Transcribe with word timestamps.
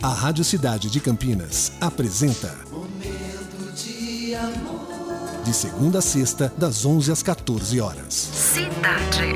A 0.00 0.08
Rádio 0.08 0.42
Cidade 0.42 0.88
de 0.88 1.00
Campinas 1.00 1.70
apresenta 1.78 2.56
Momento 2.70 3.74
de 3.74 4.34
amor. 4.34 5.42
De 5.44 5.52
segunda 5.52 5.98
a 5.98 6.02
sexta, 6.02 6.50
das 6.56 6.86
11 6.86 7.12
às 7.12 7.22
14 7.22 7.78
horas. 7.78 8.14
Cidade. 8.14 9.34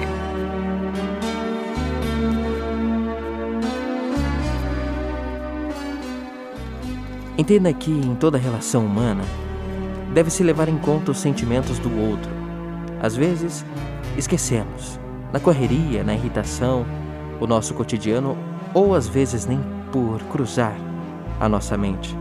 Entenda 7.37 7.71
que 7.75 7.91
em 7.91 8.15
toda 8.15 8.39
relação 8.39 8.87
humana 8.87 9.25
deve-se 10.15 10.43
levar 10.43 10.71
em 10.71 10.79
conta 10.79 11.11
os 11.11 11.19
sentimentos 11.19 11.79
do 11.79 11.95
outro. 12.01 12.31
Às 13.03 13.15
vezes, 13.15 13.63
esquecemos, 14.17 14.99
na 15.35 15.39
correria, 15.39 16.03
na 16.03 16.15
irritação, 16.15 16.87
o 17.39 17.47
nosso 17.47 17.75
cotidiano, 17.75 18.39
ou 18.73 18.95
às 18.95 19.07
vezes 19.07 19.45
nem 19.45 19.76
por 19.93 20.21
cruzar 20.25 20.77
a 21.41 21.49
nossa 21.49 21.77
mente. 21.77 22.17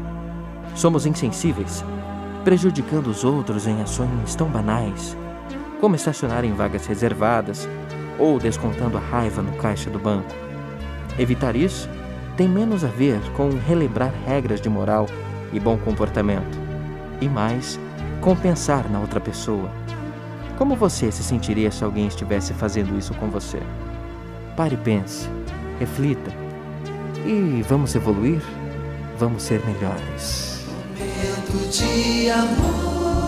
Somos 0.76 1.06
insensíveis, 1.06 1.84
prejudicando 2.44 3.08
os 3.08 3.24
outros 3.24 3.66
em 3.66 3.82
ações 3.82 4.36
tão 4.36 4.48
banais, 4.48 5.18
como 5.80 5.96
estacionar 5.96 6.44
em 6.44 6.54
vagas 6.54 6.86
reservadas 6.86 7.68
ou 8.20 8.40
descontando 8.40 8.98
a 8.98 9.02
raiva 9.02 9.42
no 9.42 9.54
caixa 9.58 9.90
do 9.90 10.00
banco. 10.00 10.34
Evitar 11.18 11.56
isso 11.56 11.90
tem 12.36 12.48
menos 12.48 12.84
a 12.84 12.88
ver 12.88 13.20
com 13.36 13.50
relembrar 13.50 14.14
regras 14.26 14.60
de 14.60 14.70
moral 14.70 15.08
e 15.54 15.60
bom 15.60 15.78
comportamento, 15.78 16.58
e 17.22 17.30
mais 17.30 17.80
com 18.22 18.36
pensar 18.36 18.90
na 18.90 19.00
outra 19.00 19.20
pessoa. 19.20 19.70
Como 20.58 20.76
você 20.76 21.12
se 21.12 21.24
sentiria 21.24 21.72
se 21.72 21.84
alguém 21.84 22.08
estivesse 22.08 22.54
fazendo 22.54 22.98
isso 22.98 23.14
com 23.16 23.30
você? 23.30 23.60
Pare 24.56 24.76
e 24.76 24.78
pense, 24.78 25.30
reflita. 25.80 26.45
E 27.28 27.64
vamos 27.68 27.96
evoluir? 27.96 28.40
Vamos 29.18 29.42
ser 29.42 29.60
melhores. 29.66 30.64
Momento 30.96 31.58
de 31.72 32.30
amor. 32.30 33.26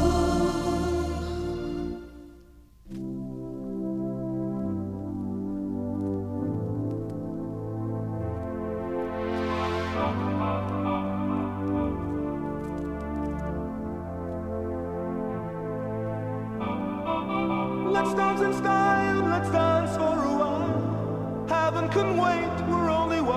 Let's 17.91 18.13
dance 18.13 18.41
in 18.41 18.53
style, 18.53 19.23
let's 19.27 19.49
dance 19.49 19.97
for 19.97 20.03
a 20.03 20.33
while. 20.37 21.45
Heaven 21.49 21.89
can 21.89 22.15
wait, 22.15 22.76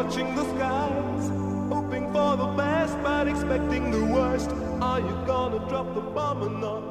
watching 0.00 0.34
the 0.34 0.44
skies. 0.44 1.28
Hoping 1.68 2.12
for 2.12 2.36
the 2.36 2.46
best, 2.56 2.96
but 3.02 3.28
expecting 3.28 3.90
the 3.90 4.04
worst. 4.04 4.50
Are 4.80 5.00
you 5.00 5.14
gonna 5.26 5.58
drop 5.68 5.94
the 5.94 6.00
bomb 6.00 6.42
or 6.42 6.50
not? 6.50 6.82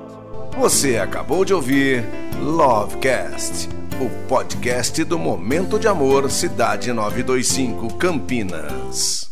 Você 0.57 0.97
acabou 0.97 1.45
de 1.45 1.53
ouvir 1.53 2.03
Lovecast, 2.41 3.69
o 3.99 4.27
podcast 4.27 5.03
do 5.03 5.17
Momento 5.17 5.79
de 5.79 5.87
Amor 5.87 6.29
Cidade 6.29 6.91
925 6.91 7.95
Campinas. 7.95 9.28